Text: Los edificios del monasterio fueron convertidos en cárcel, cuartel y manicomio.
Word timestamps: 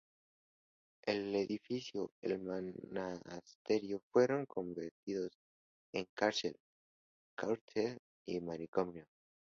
Los 1.05 1.15
edificios 1.43 2.09
del 2.23 2.39
monasterio 2.39 4.01
fueron 4.11 4.47
convertidos 4.47 5.29
en 5.93 6.07
cárcel, 6.15 6.57
cuartel 7.39 7.99
y 8.25 8.39
manicomio. 8.41 9.05